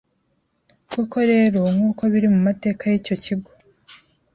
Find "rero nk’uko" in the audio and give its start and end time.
1.31-2.01